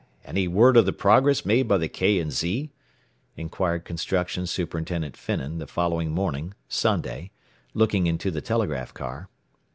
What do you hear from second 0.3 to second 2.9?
word of the progress made by the K. & Z.?"